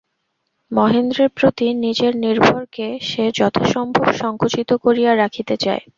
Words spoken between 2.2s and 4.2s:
নির্ভরকে সে যথাসম্ভব